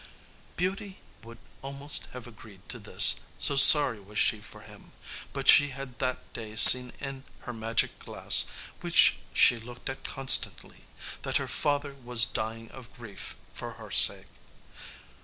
[0.55, 4.93] Beauty would almost have agreed to this, so sorry was she for him,
[5.31, 8.47] but she had that day seen in her magic glass,
[8.79, 10.85] which she looked at constantly,
[11.21, 14.25] that her father was dying of grief for her sake.